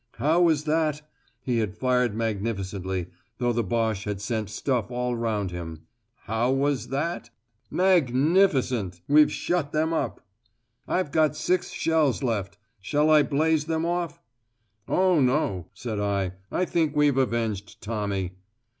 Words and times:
How 0.15 0.41
was 0.41 0.63
that? 0.63 1.03
He 1.43 1.59
had 1.59 1.77
fired 1.77 2.15
magnificently, 2.15 3.11
though 3.37 3.53
the 3.53 3.61
Boche 3.63 4.05
had 4.05 4.19
sent 4.19 4.49
stuff 4.49 4.89
all 4.89 5.15
round 5.15 5.51
him. 5.51 5.81
How 6.23 6.49
was 6.51 6.87
that? 6.87 7.29
"Magnificent! 7.69 9.01
We've 9.07 9.31
shut 9.31 9.73
them 9.73 9.93
up." 9.93 10.19
"I've 10.87 11.11
got 11.11 11.35
six 11.35 11.69
shells 11.69 12.23
left. 12.23 12.57
Shall 12.79 13.11
I 13.11 13.21
blaze 13.21 13.65
them 13.65 13.85
off?" 13.85 14.19
"Oh, 14.87 15.19
no!" 15.19 15.67
said 15.71 15.99
I; 15.99 16.31
"I 16.51 16.65
think 16.65 16.95
we've 16.95 17.19
avenged 17.19 17.79
Tommy." 17.79 18.31